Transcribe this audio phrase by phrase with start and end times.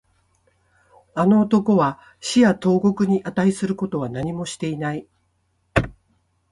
[1.13, 5.07] あの男は死や投獄に値することは何もしていない